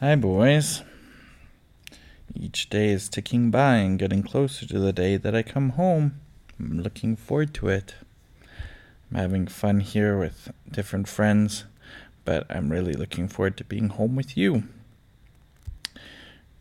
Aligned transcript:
Hi, 0.00 0.14
boys. 0.14 0.82
Each 2.32 2.70
day 2.70 2.90
is 2.90 3.08
ticking 3.08 3.50
by 3.50 3.78
and 3.78 3.98
getting 3.98 4.22
closer 4.22 4.64
to 4.64 4.78
the 4.78 4.92
day 4.92 5.16
that 5.16 5.34
I 5.34 5.42
come 5.42 5.70
home. 5.70 6.20
I'm 6.56 6.80
looking 6.80 7.16
forward 7.16 7.52
to 7.54 7.66
it. 7.66 7.96
I'm 9.10 9.18
having 9.18 9.48
fun 9.48 9.80
here 9.80 10.16
with 10.16 10.52
different 10.70 11.08
friends, 11.08 11.64
but 12.24 12.46
I'm 12.48 12.70
really 12.70 12.92
looking 12.92 13.26
forward 13.26 13.56
to 13.56 13.64
being 13.64 13.88
home 13.88 14.14
with 14.14 14.36
you. 14.36 14.68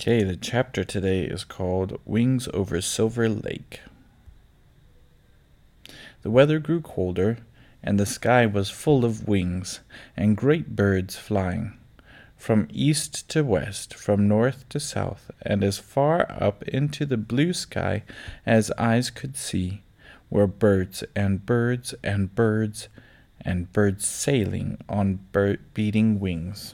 Okay, 0.01 0.23
the 0.23 0.35
chapter 0.35 0.83
today 0.83 1.21
is 1.21 1.43
called 1.43 1.99
Wings 2.05 2.49
Over 2.55 2.81
Silver 2.81 3.29
Lake. 3.29 3.81
The 6.23 6.31
weather 6.31 6.57
grew 6.57 6.81
colder, 6.81 7.37
and 7.83 7.99
the 7.99 8.07
sky 8.07 8.47
was 8.47 8.71
full 8.71 9.05
of 9.05 9.27
wings 9.27 9.81
and 10.15 10.35
great 10.35 10.75
birds 10.75 11.17
flying. 11.17 11.77
From 12.37 12.67
east 12.71 13.27
to 13.29 13.43
west, 13.43 13.93
from 13.93 14.27
north 14.27 14.69
to 14.69 14.79
south, 14.79 15.31
and 15.41 15.63
as 15.63 15.79
far 15.79 16.25
up 16.31 16.63
into 16.63 17.05
the 17.05 17.17
blue 17.17 17.51
sky 17.51 18.03
as 18.45 18.71
eyes 18.77 19.09
could 19.09 19.35
see, 19.35 19.81
were 20.29 20.47
birds 20.47 21.03
and 21.15 21.45
birds 21.45 21.93
and 22.03 22.33
birds 22.33 22.87
and 23.41 23.71
birds 23.73 24.07
sailing 24.07 24.77
on 24.87 25.19
bird 25.31 25.59
beating 25.73 26.19
wings. 26.19 26.73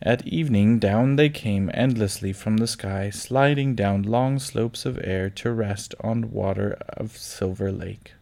At 0.00 0.26
evening 0.26 0.78
down 0.78 1.16
they 1.16 1.28
came 1.28 1.70
endlessly 1.74 2.32
from 2.32 2.58
the 2.58 2.68
sky, 2.68 3.10
sliding 3.10 3.74
down 3.74 4.02
long 4.02 4.38
slopes 4.38 4.86
of 4.86 4.98
air 5.02 5.28
to 5.30 5.50
rest 5.52 5.94
on 6.00 6.30
water 6.30 6.78
of 6.88 7.16
Silver 7.16 7.72
Lake. 7.72 8.14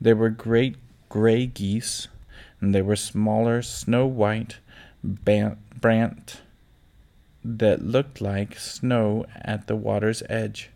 There 0.00 0.16
were 0.16 0.30
great 0.30 0.76
gray 1.08 1.46
geese, 1.46 2.06
and 2.60 2.74
there 2.74 2.84
were 2.84 2.96
smaller 2.96 3.60
snow 3.62 4.06
white 4.06 4.58
brant 5.02 6.40
that 7.44 7.82
looked 7.82 8.20
like 8.20 8.58
snow 8.58 9.24
at 9.34 9.66
the 9.66 9.76
water's 9.76 10.22
edge. 10.28 10.70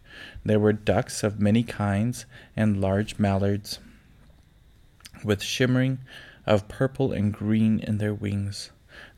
There 0.45 0.61
were 0.61 0.73
ducks 0.73 1.23
of 1.23 1.41
many 1.41 1.63
kinds 1.63 2.27
and 2.57 2.81
large 2.81 3.19
mallards 3.19 3.79
with 5.25 5.43
shimmering 5.43 5.99
of 6.47 6.69
purple 6.69 7.13
and 7.13 7.33
green 7.33 7.79
in 7.79 7.99
their 7.99 8.15
wings 8.15 8.71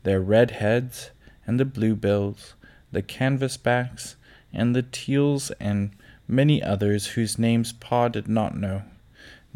their 0.03 0.21
red 0.21 0.51
heads, 0.51 1.11
and 1.45 1.59
the 1.59 1.65
bluebills, 1.65 2.53
the 2.91 3.01
canvasbacks, 3.01 4.15
and 4.53 4.75
the 4.75 4.83
teals, 4.83 5.51
and 5.59 5.91
many 6.27 6.61
others 6.63 7.07
whose 7.07 7.37
names 7.37 7.73
Pa 7.73 8.07
did 8.07 8.27
not 8.27 8.55
know. 8.55 8.83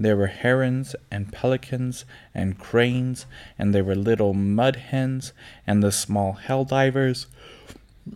There 0.02 0.16
were 0.16 0.28
herons 0.28 0.96
and 1.12 1.30
pelicans 1.30 2.06
and 2.34 2.58
cranes, 2.58 3.26
and 3.58 3.76
there 3.76 3.84
were 3.84 3.96
little 3.96 4.34
mud 4.34 4.78
hens 4.78 5.34
and 5.68 5.84
the 5.84 5.92
small 5.92 6.32
hell 6.32 6.64
divers 6.64 7.28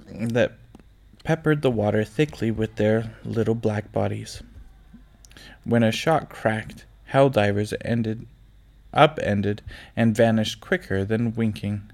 that 0.10 0.54
peppered 1.26 1.62
the 1.62 1.70
water 1.70 2.06
thickly 2.06 2.52
with 2.52 2.78
their 2.78 3.18
little 3.26 3.54
black 3.54 3.92
bodies. 3.92 4.42
When 5.66 5.84
a 5.84 5.92
shot 5.92 6.30
cracked, 6.30 6.86
hell 7.08 7.30
divers 7.30 7.74
ended, 7.82 8.28
upended, 8.94 9.62
and 9.94 10.16
vanished 10.16 10.62
quicker 10.62 11.04
than 11.04 11.36
winking. 11.36 11.92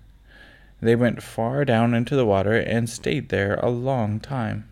They 0.79 0.95
went 0.95 1.23
far 1.23 1.65
down 1.65 1.95
into 1.95 2.15
the 2.15 2.27
water 2.27 2.53
and 2.53 2.87
stayed 2.87 3.29
there 3.29 3.55
a 3.55 3.71
long 3.71 4.19
time. 4.19 4.69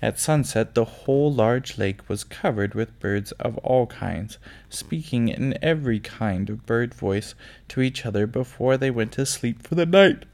At 0.00 0.18
sunset, 0.18 0.74
the 0.74 0.84
whole 0.84 1.32
large 1.32 1.78
lake 1.78 2.08
was 2.08 2.24
covered 2.24 2.74
with 2.74 2.98
birds 3.00 3.32
of 3.32 3.58
all 3.58 3.86
kinds, 3.86 4.38
speaking 4.68 5.28
in 5.28 5.58
every 5.62 6.00
kind 6.00 6.48
of 6.50 6.66
bird 6.66 6.94
voice 6.94 7.34
to 7.68 7.80
each 7.80 8.06
other 8.06 8.26
before 8.26 8.76
they 8.76 8.90
went 8.90 9.12
to 9.12 9.26
sleep 9.26 9.62
for 9.62 9.74
the 9.74 9.86
night. 9.86 10.24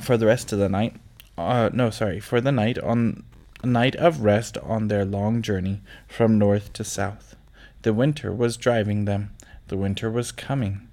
for 0.02 0.18
the 0.18 0.26
rest 0.26 0.52
of 0.52 0.60
the 0.60 0.70
night, 0.70 0.96
uh, 1.38 1.70
no, 1.74 1.90
sorry, 1.90 2.20
for 2.20 2.42
the 2.42 2.52
night 2.52 2.78
on 2.78 3.24
night 3.64 3.96
of 3.96 4.22
rest 4.22 4.58
on 4.60 4.88
their 4.88 5.06
long 5.06 5.42
journey 5.42 5.82
from 6.08 6.38
north 6.38 6.74
to 6.74 6.84
south. 6.84 7.36
The 7.84 7.94
winter 7.94 8.32
was 8.34 8.58
driving 8.58 9.06
them. 9.06 9.32
The 9.68 9.78
winter 9.78 10.12
was 10.12 10.32
coming 10.32 10.88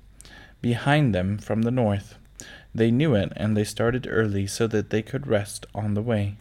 behind 0.63 1.15
them 1.15 1.39
from 1.39 1.63
the 1.63 1.71
north. 1.71 2.17
They 2.75 2.91
knew 2.91 3.15
it, 3.15 3.33
and 3.37 3.57
they 3.57 3.65
started 3.65 4.07
early 4.09 4.47
so 4.47 4.67
that 4.69 4.91
they 4.91 5.03
could 5.03 5.27
rest 5.27 5.67
on 5.75 5.95
the 5.95 6.03
way. 6.03 6.37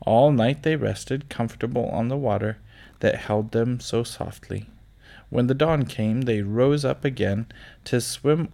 All 0.00 0.32
night 0.32 0.62
they 0.64 0.76
rested, 0.76 1.28
comfortable 1.28 1.86
on 1.86 2.08
the 2.08 2.16
water 2.16 2.58
that 3.00 3.16
held 3.16 3.52
them 3.52 3.78
so 3.78 4.02
softly. 4.02 4.66
When 5.30 5.46
the 5.46 5.54
dawn 5.54 5.84
came, 5.84 6.22
they 6.22 6.42
rose 6.42 6.84
up 6.84 7.04
again 7.04 7.46
to 7.84 8.00
swim 8.00 8.52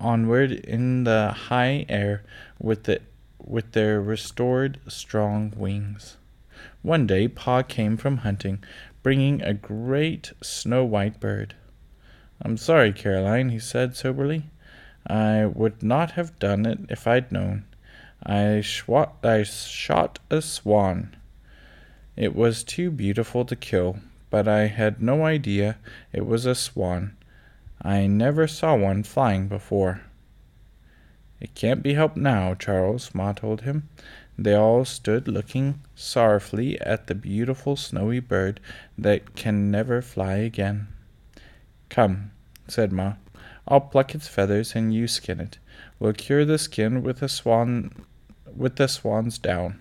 onward 0.00 0.52
in 0.52 1.04
the 1.04 1.32
high 1.32 1.86
air 1.88 2.22
with, 2.58 2.84
the, 2.84 3.00
with 3.38 3.72
their 3.72 4.00
restored 4.00 4.78
strong 4.88 5.52
wings. 5.56 6.16
One 6.82 7.06
day 7.06 7.28
Pa 7.28 7.62
came 7.62 7.96
from 7.96 8.18
hunting, 8.18 8.62
bringing 9.02 9.42
a 9.42 9.54
great 9.54 10.32
snow 10.42 10.84
white 10.84 11.18
bird. 11.18 11.54
I'm 12.40 12.56
sorry, 12.56 12.92
Caroline, 12.92 13.50
he 13.50 13.58
said 13.58 13.96
soberly. 13.96 14.44
I 15.06 15.46
would 15.46 15.82
not 15.82 16.12
have 16.12 16.38
done 16.38 16.66
it 16.66 16.78
if 16.88 17.06
I'd 17.06 17.32
known. 17.32 17.64
I, 18.24 18.60
shwat, 18.62 19.24
I 19.24 19.42
shot 19.42 20.18
a 20.30 20.40
swan. 20.40 21.16
It 22.16 22.36
was 22.36 22.62
too 22.62 22.90
beautiful 22.90 23.44
to 23.46 23.56
kill, 23.56 23.98
but 24.30 24.46
I 24.46 24.66
had 24.66 25.02
no 25.02 25.24
idea 25.24 25.78
it 26.12 26.26
was 26.26 26.46
a 26.46 26.54
swan. 26.54 27.16
I 27.82 28.06
never 28.06 28.46
saw 28.46 28.76
one 28.76 29.02
flying 29.02 29.48
before. 29.48 30.02
It 31.40 31.56
can't 31.56 31.82
be 31.82 31.94
helped 31.94 32.16
now, 32.16 32.54
Charles, 32.54 33.12
Ma 33.12 33.32
told 33.32 33.62
him. 33.62 33.88
They 34.38 34.54
all 34.54 34.84
stood 34.84 35.26
looking 35.26 35.80
sorrowfully 35.96 36.80
at 36.80 37.08
the 37.08 37.14
beautiful 37.16 37.74
snowy 37.74 38.20
bird 38.20 38.60
that 38.96 39.34
can 39.34 39.70
never 39.70 40.00
fly 40.00 40.34
again. 40.34 40.88
Come, 41.88 42.30
said 42.68 42.92
Ma. 42.92 43.14
I'll 43.68 43.80
pluck 43.80 44.14
its 44.14 44.28
feathers 44.28 44.74
and 44.74 44.92
you 44.94 45.06
skin 45.06 45.40
it. 45.40 45.58
We'll 45.98 46.12
cure 46.12 46.44
the 46.44 46.58
skin 46.58 47.02
with 47.02 47.22
a 47.22 47.28
swan 47.28 48.04
with 48.56 48.76
the 48.76 48.88
swan's 48.88 49.38
down. 49.38 49.80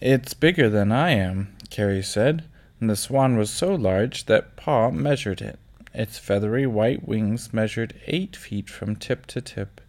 It's 0.00 0.34
bigger 0.34 0.68
than 0.68 0.92
I 0.92 1.10
am, 1.10 1.54
Carrie 1.70 2.02
said, 2.02 2.44
and 2.80 2.88
the 2.88 2.96
swan 2.96 3.36
was 3.36 3.50
so 3.50 3.74
large 3.74 4.26
that 4.26 4.56
Pa 4.56 4.90
measured 4.90 5.42
it. 5.42 5.58
Its 5.92 6.18
feathery 6.18 6.66
white 6.66 7.06
wings 7.06 7.52
measured 7.52 7.94
eight 8.06 8.36
feet 8.36 8.70
from 8.70 8.94
tip 8.94 9.26
to 9.26 9.40
tip. 9.40 9.80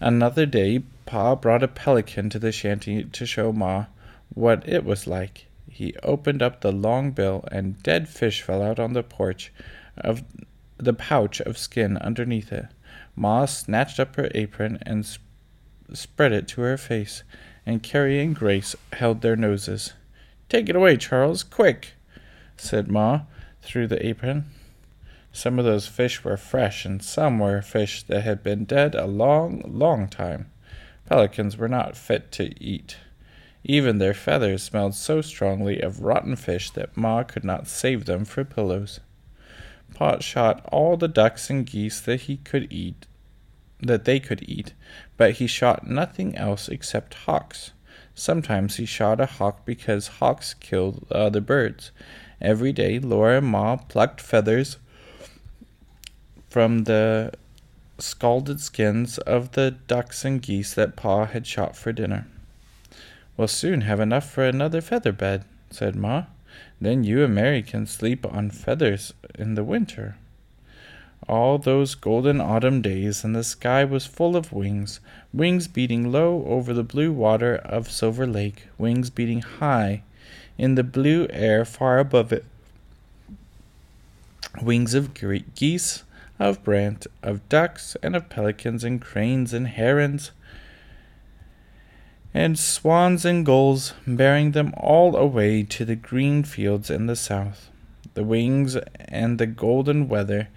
Another 0.00 0.46
day, 0.46 0.82
Pa 1.06 1.34
brought 1.34 1.62
a 1.62 1.68
pelican 1.68 2.28
to 2.30 2.38
the 2.38 2.52
shanty 2.52 3.04
to 3.04 3.24
show 3.24 3.52
Ma 3.52 3.86
what 4.34 4.68
it 4.68 4.84
was 4.84 5.06
like. 5.06 5.46
He 5.74 5.96
opened 6.02 6.42
up 6.42 6.60
the 6.60 6.70
long 6.70 7.12
bill, 7.12 7.48
and 7.50 7.82
dead 7.82 8.06
fish 8.06 8.42
fell 8.42 8.62
out 8.62 8.78
on 8.78 8.92
the 8.92 9.02
porch 9.02 9.50
of 9.96 10.22
the 10.76 10.92
pouch 10.92 11.40
of 11.40 11.56
skin 11.56 11.96
underneath 11.96 12.52
it. 12.52 12.66
Ma 13.16 13.46
snatched 13.46 13.98
up 13.98 14.16
her 14.16 14.30
apron 14.34 14.78
and 14.82 15.06
sp- 15.08 15.24
spread 15.94 16.30
it 16.30 16.46
to 16.48 16.60
her 16.60 16.76
face, 16.76 17.22
and 17.64 17.82
Carrie 17.82 18.20
and 18.20 18.36
Grace 18.36 18.76
held 18.92 19.22
their 19.22 19.34
noses. 19.34 19.94
Take 20.50 20.68
it 20.68 20.76
away, 20.76 20.98
Charles, 20.98 21.42
quick, 21.42 21.94
said 22.58 22.90
Ma 22.90 23.22
through 23.62 23.86
the 23.86 24.06
apron. 24.06 24.44
Some 25.32 25.58
of 25.58 25.64
those 25.64 25.86
fish 25.86 26.22
were 26.22 26.36
fresh, 26.36 26.84
and 26.84 27.02
some 27.02 27.38
were 27.38 27.62
fish 27.62 28.02
that 28.02 28.24
had 28.24 28.42
been 28.42 28.66
dead 28.66 28.94
a 28.94 29.06
long, 29.06 29.62
long 29.66 30.06
time. 30.08 30.50
Pelicans 31.06 31.56
were 31.56 31.68
not 31.68 31.96
fit 31.96 32.30
to 32.32 32.62
eat. 32.62 32.98
Even 33.64 33.98
their 33.98 34.14
feathers 34.14 34.62
smelled 34.62 34.94
so 34.94 35.20
strongly 35.20 35.80
of 35.80 36.02
rotten 36.02 36.36
fish 36.36 36.70
that 36.70 36.96
Ma 36.96 37.22
could 37.22 37.44
not 37.44 37.68
save 37.68 38.04
them 38.04 38.24
for 38.24 38.44
pillows. 38.44 39.00
Pa 39.94 40.18
shot 40.20 40.66
all 40.72 40.96
the 40.96 41.08
ducks 41.08 41.50
and 41.50 41.66
geese 41.66 42.00
that 42.00 42.22
he 42.22 42.38
could 42.38 42.72
eat 42.72 43.06
that 43.82 44.04
they 44.04 44.20
could 44.20 44.48
eat, 44.48 44.72
but 45.16 45.32
he 45.34 45.46
shot 45.46 45.86
nothing 45.86 46.36
else 46.36 46.68
except 46.68 47.14
hawks. 47.14 47.72
Sometimes 48.14 48.76
he 48.76 48.86
shot 48.86 49.20
a 49.20 49.26
hawk 49.26 49.64
because 49.64 50.18
hawks 50.18 50.54
killed 50.54 51.06
the 51.08 51.16
other 51.16 51.40
birds. 51.40 51.90
Every 52.40 52.72
day 52.72 52.98
Laura 52.98 53.38
and 53.38 53.46
Ma 53.46 53.76
plucked 53.76 54.20
feathers 54.20 54.76
from 56.48 56.84
the 56.84 57.32
scalded 57.98 58.60
skins 58.60 59.18
of 59.18 59.52
the 59.52 59.70
ducks 59.70 60.24
and 60.24 60.40
geese 60.40 60.74
that 60.74 60.96
Pa 60.96 61.26
had 61.26 61.46
shot 61.46 61.76
for 61.76 61.92
dinner. 61.92 62.26
We'll 63.36 63.48
soon 63.48 63.82
have 63.82 64.00
enough 64.00 64.30
for 64.30 64.44
another 64.44 64.80
feather 64.80 65.12
bed, 65.12 65.44
said 65.70 65.96
Ma. 65.96 66.24
Then 66.80 67.04
you 67.04 67.24
and 67.24 67.34
Mary 67.34 67.62
can 67.62 67.86
sleep 67.86 68.26
on 68.26 68.50
feathers 68.50 69.14
in 69.38 69.54
the 69.54 69.64
winter. 69.64 70.16
All 71.28 71.56
those 71.56 71.94
golden 71.94 72.40
autumn 72.40 72.82
days, 72.82 73.24
and 73.24 73.34
the 73.34 73.44
sky 73.44 73.84
was 73.84 74.04
full 74.04 74.36
of 74.36 74.52
wings, 74.52 75.00
wings 75.32 75.68
beating 75.68 76.10
low 76.10 76.44
over 76.46 76.74
the 76.74 76.82
blue 76.82 77.12
water 77.12 77.56
of 77.56 77.90
Silver 77.90 78.26
Lake, 78.26 78.66
wings 78.76 79.08
beating 79.08 79.40
high 79.40 80.02
in 80.58 80.74
the 80.74 80.84
blue 80.84 81.26
air 81.30 81.64
far 81.64 81.98
above 81.98 82.32
it. 82.32 82.44
wings 84.60 84.94
of 84.94 85.14
great 85.14 85.54
geese, 85.54 86.02
of 86.38 86.62
brant, 86.62 87.06
of 87.22 87.48
ducks, 87.48 87.96
and 88.02 88.14
of 88.14 88.28
pelicans, 88.28 88.84
and 88.84 89.00
cranes, 89.00 89.54
and 89.54 89.68
herons, 89.68 90.32
and 92.34 92.58
swans 92.58 93.24
and 93.24 93.44
gulls, 93.44 93.92
bearing 94.06 94.52
them 94.52 94.72
all 94.76 95.16
away 95.16 95.62
to 95.62 95.84
the 95.84 95.96
green 95.96 96.42
fields 96.42 96.90
in 96.90 97.06
the 97.06 97.16
south. 97.16 97.70
The 98.14 98.24
wings 98.24 98.76
and 99.00 99.38
the 99.38 99.46
golden 99.46 100.08
weather 100.08 100.48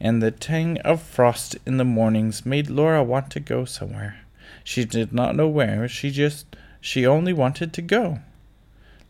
and 0.00 0.22
the 0.22 0.30
tang 0.30 0.78
of 0.80 1.02
frost 1.02 1.56
in 1.64 1.76
the 1.76 1.84
mornings 1.84 2.44
made 2.44 2.68
Laura 2.68 3.02
want 3.02 3.30
to 3.30 3.40
go 3.40 3.64
somewhere. 3.64 4.20
She 4.62 4.84
did 4.84 5.12
not 5.12 5.36
know 5.36 5.48
where, 5.48 5.88
she 5.88 6.10
just 6.10 6.56
she 6.80 7.06
only 7.06 7.32
wanted 7.32 7.72
to 7.72 7.82
go. 7.82 8.20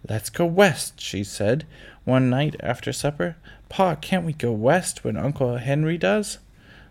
Let's 0.08 0.30
go 0.30 0.46
west, 0.46 1.00
she 1.00 1.24
said 1.24 1.66
one 2.04 2.28
night 2.30 2.56
after 2.60 2.92
supper. 2.92 3.36
Pa, 3.68 3.94
can't 3.96 4.24
we 4.24 4.32
go 4.32 4.52
west 4.52 5.02
when 5.02 5.16
Uncle 5.16 5.56
Henry 5.56 5.98
does? 5.98 6.38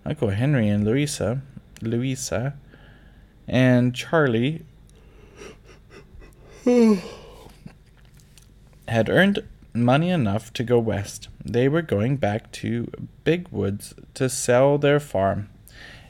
Uncle 0.06 0.30
Henry 0.30 0.68
and 0.68 0.84
Louisa, 0.84 1.42
Louisa, 1.82 2.56
and 3.48 3.96
Charlie 3.96 4.66
had 8.88 9.10
earned 9.10 9.44
money 9.74 10.10
enough 10.10 10.54
to 10.54 10.64
go 10.64 10.80
west. 10.80 11.28
They 11.44 11.68
were 11.68 11.82
going 11.82 12.16
back 12.16 12.54
to 12.54 12.90
Big 13.26 13.50
Woods 13.50 13.94
to 14.14 14.30
sell 14.30 14.78
their 14.78 15.02
farm. 15.02 15.50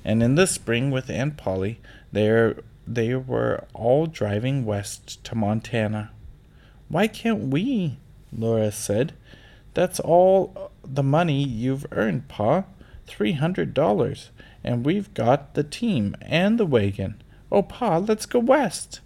And 0.05 0.21
in 0.21 0.35
the 0.35 0.45
spring 0.45 0.91
with 0.91 1.09
Aunt 1.09 1.37
Polly, 1.37 1.79
they 2.11 2.53
they 2.85 3.15
were 3.15 3.63
all 3.73 4.05
driving 4.05 4.63
west 4.63 5.23
to 5.23 5.33
Montana. 5.33 6.11
Why 6.87 7.07
can't 7.07 7.47
we? 7.47 7.97
Laura 8.31 8.71
said. 8.71 9.13
That's 9.73 9.99
all 9.99 10.71
the 10.83 11.01
money 11.01 11.43
you've 11.43 11.87
earned, 11.91 12.27
Pa. 12.27 12.65
Three 13.07 13.31
hundred 13.31 13.73
dollars. 13.73 14.29
And 14.63 14.85
we've 14.85 15.11
got 15.15 15.55
the 15.55 15.63
team 15.63 16.15
and 16.21 16.59
the 16.59 16.65
wagon. 16.65 17.23
Oh, 17.51 17.63
Pa, 17.63 17.97
let's 17.97 18.27
go 18.27 18.37
west. 18.37 18.99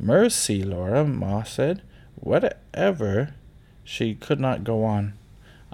Mercy, 0.00 0.62
Laura, 0.62 1.04
Ma 1.04 1.42
said. 1.42 1.82
Whatever. 2.14 3.34
She 3.82 4.14
could 4.14 4.38
not 4.38 4.62
go 4.62 4.84
on. 4.84 5.14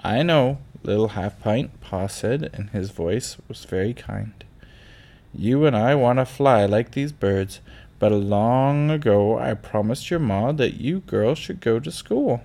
I 0.03 0.23
know, 0.23 0.57
little 0.83 1.09
half 1.09 1.39
pint, 1.39 1.79
Pa 1.79 2.07
said, 2.07 2.49
and 2.53 2.71
his 2.71 2.89
voice 2.89 3.37
was 3.47 3.65
very 3.65 3.93
kind. 3.93 4.33
You 5.31 5.65
and 5.65 5.75
I 5.75 5.93
want 5.93 6.17
to 6.17 6.25
fly 6.25 6.65
like 6.65 6.91
these 6.91 7.11
birds, 7.11 7.59
but 7.99 8.11
long 8.11 8.89
ago 8.89 9.37
I 9.37 9.53
promised 9.53 10.09
your 10.09 10.19
ma 10.19 10.51
that 10.53 10.75
you 10.75 11.01
girls 11.01 11.37
should 11.37 11.59
go 11.59 11.79
to 11.79 11.91
school. 11.91 12.41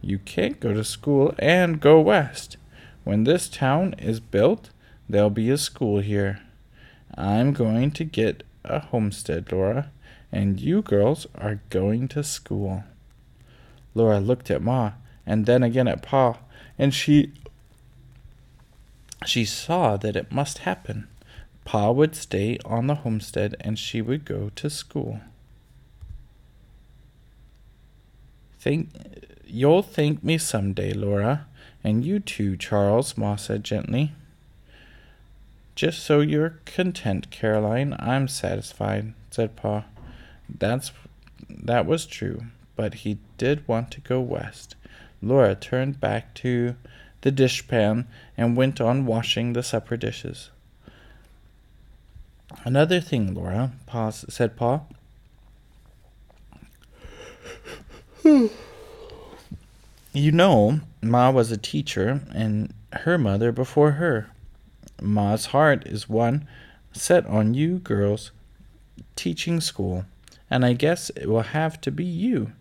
You 0.00 0.18
can't 0.18 0.60
go 0.60 0.72
to 0.74 0.84
school 0.84 1.34
and 1.38 1.80
go 1.80 2.00
west. 2.00 2.56
When 3.02 3.24
this 3.24 3.48
town 3.48 3.94
is 3.98 4.20
built, 4.20 4.70
there'll 5.08 5.30
be 5.30 5.50
a 5.50 5.58
school 5.58 6.00
here. 6.00 6.40
I'm 7.16 7.52
going 7.52 7.90
to 7.92 8.04
get 8.04 8.44
a 8.64 8.78
homestead, 8.78 9.50
Laura 9.50 9.90
and 10.32 10.60
you 10.60 10.82
girls 10.82 11.26
are 11.34 11.60
going 11.70 12.08
to 12.08 12.22
school. 12.22 12.84
Laura 13.94 14.20
looked 14.20 14.50
at 14.50 14.62
Ma 14.62 14.92
and 15.26 15.46
then 15.46 15.62
again 15.62 15.88
at 15.88 16.02
Pa, 16.02 16.38
and 16.78 16.94
she 16.94 17.32
she 19.26 19.44
saw 19.44 19.96
that 19.96 20.16
it 20.16 20.32
must 20.32 20.58
happen. 20.58 21.06
Pa 21.64 21.90
would 21.90 22.16
stay 22.16 22.58
on 22.64 22.86
the 22.86 22.96
homestead 22.96 23.54
and 23.60 23.78
she 23.78 24.00
would 24.00 24.24
go 24.24 24.50
to 24.56 24.70
school. 24.70 25.20
Think 28.58 28.88
you'll 29.46 29.82
thank 29.82 30.24
me 30.24 30.38
some 30.38 30.72
day, 30.72 30.92
Laura, 30.92 31.46
and 31.84 32.04
you 32.04 32.18
too, 32.18 32.56
Charles, 32.56 33.16
Ma 33.16 33.36
said 33.36 33.62
gently. 33.62 34.12
Just 35.74 36.02
so 36.02 36.20
you're 36.20 36.58
content, 36.64 37.30
Caroline, 37.30 37.94
I'm 37.98 38.28
satisfied, 38.28 39.14
said 39.30 39.56
Pa. 39.56 39.84
That's 40.58 40.92
that 41.48 41.86
was 41.86 42.06
true, 42.06 42.42
but 42.76 42.94
he 42.94 43.18
did 43.38 43.66
want 43.68 43.90
to 43.92 44.00
go 44.00 44.20
west. 44.20 44.74
Laura 45.22 45.54
turned 45.54 46.00
back 46.00 46.34
to 46.34 46.76
the 47.20 47.32
dishpan 47.32 48.06
and 48.36 48.56
went 48.56 48.80
on 48.80 49.06
washing 49.06 49.52
the 49.52 49.62
supper 49.62 49.96
dishes. 49.96 50.50
Another 52.64 53.00
thing, 53.00 53.34
Laura, 53.34 53.72
pa, 53.86 54.10
said 54.10 54.56
Pa. 54.56 54.80
you 58.24 60.32
know, 60.32 60.80
Ma 61.02 61.30
was 61.30 61.50
a 61.50 61.56
teacher, 61.56 62.20
and 62.34 62.72
her 62.92 63.18
mother 63.18 63.52
before 63.52 63.92
her. 63.92 64.30
Ma's 65.00 65.46
heart 65.46 65.86
is 65.86 66.08
one 66.08 66.46
set 66.92 67.24
on 67.26 67.54
you 67.54 67.78
girls 67.78 68.32
teaching 69.14 69.60
school 69.60 70.04
and 70.50 70.64
I 70.64 70.72
guess 70.72 71.10
it 71.10 71.28
will 71.28 71.42
have 71.42 71.80
to 71.82 71.90
be 71.90 72.04
you. 72.04 72.52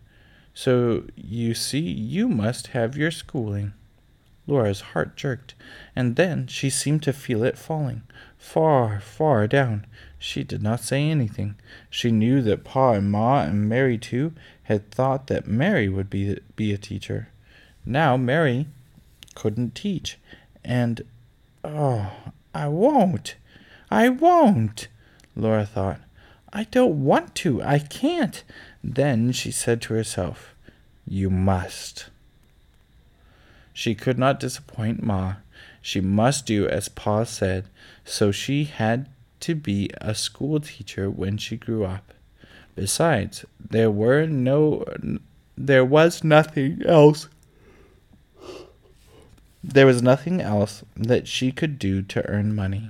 So 0.54 1.06
you 1.16 1.54
see, 1.54 1.80
you 1.80 2.28
must 2.28 2.68
have 2.68 2.98
your 2.98 3.12
schooling. 3.12 3.74
Laura's 4.46 4.82
heart 4.82 5.16
jerked, 5.16 5.54
and 5.96 6.16
then 6.16 6.48
she 6.48 6.70
seemed 6.70 7.04
to 7.04 7.14
feel 7.14 7.44
it 7.44 7.58
falling, 7.58 8.02
far, 8.38 9.00
far 9.00 9.48
down. 9.48 9.86
She 10.18 10.44
did 10.44 10.62
not 10.62 10.82
say 10.82 11.10
anything. 11.10 11.56
She 11.90 12.12
knew 12.12 12.42
that 12.42 12.64
Pa 12.64 12.94
and 12.94 13.12
Ma 13.12 13.42
and 13.44 13.70
Mary, 13.70 13.98
too, 13.98 14.34
had 14.64 14.92
thought 14.92 15.28
that 15.28 15.48
Mary 15.48 15.88
would 15.88 16.10
be, 16.10 16.40
be 16.56 16.74
a 16.74 16.78
teacher. 16.78 17.30
Now 17.86 18.18
Mary 18.18 18.68
couldn't 19.36 19.76
teach, 19.76 20.18
and 20.64 21.04
oh, 21.64 22.12
I 22.54 22.68
won't, 22.68 23.36
I 23.90 24.10
won't, 24.10 24.88
Laura 25.36 25.66
thought. 25.66 26.02
I 26.52 26.66
don't 26.66 27.04
want 27.04 27.36
to. 27.36 27.62
I 27.62 27.80
can't. 27.80 28.44
Then 28.84 29.32
she 29.32 29.52
said 29.52 29.82
to 29.84 29.94
herself, 29.94 30.56
You 31.08 31.30
must. 31.30 32.10
She 33.74 33.96
could 33.96 34.18
not 34.18 34.40
disappoint 34.40 35.04
Ma. 35.04 35.36
She 35.82 36.02
must 36.02 36.46
do 36.46 36.68
as 36.68 36.90
Pa 36.90 37.24
said, 37.24 37.66
so 38.04 38.32
she 38.32 38.66
had 38.66 39.08
to 39.42 39.56
be 39.56 39.90
a 40.02 40.14
school 40.14 40.60
teacher 40.60 41.10
when 41.10 41.38
she 41.38 41.56
grew 41.56 41.86
up. 41.86 42.14
Besides, 42.76 43.46
there 43.60 43.92
were 43.92 44.26
no 44.26 44.86
there 45.58 45.84
was 45.84 46.24
nothing 46.24 46.82
else 46.86 47.28
there 49.64 49.86
was 49.86 50.02
nothing 50.02 50.40
else 50.40 50.84
that 50.96 51.28
she 51.28 51.52
could 51.52 51.78
do 51.78 52.02
to 52.02 52.26
earn 52.30 52.56
money. 52.56 52.90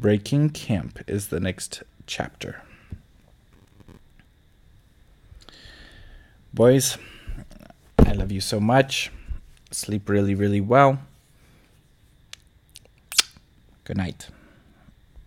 Breaking 0.00 0.48
Camp 0.48 1.04
is 1.06 1.28
the 1.28 1.40
next 1.40 1.82
chapter. 2.06 2.62
Boys, 6.54 6.96
I 7.98 8.12
love 8.12 8.32
you 8.32 8.40
so 8.40 8.60
much. 8.60 9.12
Sleep 9.70 10.08
really, 10.08 10.34
really 10.34 10.62
well. 10.62 11.00
Good 13.84 13.98
night. 13.98 14.30